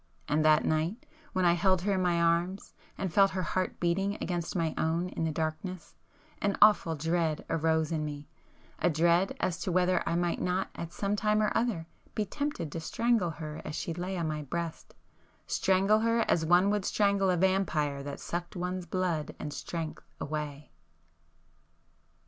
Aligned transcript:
And 0.27 0.43
that 0.43 0.65
night, 0.65 1.05
when 1.31 1.45
I 1.45 1.53
held 1.53 1.83
her 1.83 1.93
in 1.93 2.01
my 2.01 2.19
arms, 2.19 2.73
and 2.97 3.13
felt 3.13 3.29
her 3.29 3.43
heart 3.43 3.79
beating 3.79 4.15
against 4.19 4.55
my 4.55 4.69
[p 4.69 4.73
312] 4.73 4.89
own 5.03 5.09
in 5.09 5.23
the 5.25 5.31
darkness, 5.31 5.93
an 6.41 6.57
awful 6.59 6.95
dread 6.95 7.45
arose 7.51 7.91
in 7.91 8.03
me,—a 8.03 8.89
dread 8.89 9.37
as 9.39 9.59
to 9.59 9.71
whether 9.71 10.01
I 10.09 10.15
might 10.15 10.41
not 10.41 10.71
at 10.73 10.91
some 10.91 11.15
time 11.15 11.39
or 11.39 11.51
other 11.55 11.85
be 12.15 12.25
tempted 12.25 12.71
to 12.71 12.79
strangle 12.79 13.29
her 13.29 13.61
as 13.63 13.75
she 13.75 13.93
lay 13.93 14.17
on 14.17 14.27
my 14.27 14.41
breast——strangle 14.41 15.99
her 15.99 16.21
as 16.27 16.47
one 16.47 16.71
would 16.71 16.83
strangle 16.83 17.29
a 17.29 17.37
vampire 17.37 18.01
that 18.01 18.19
sucked 18.19 18.55
one's 18.55 18.87
blood 18.87 19.35
and 19.39 19.53
strength 19.53 20.09
away! 20.19 20.71